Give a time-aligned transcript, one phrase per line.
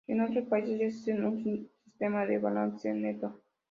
[0.07, 1.43] En otros países ya existe un
[1.83, 3.39] sistema de balance neto.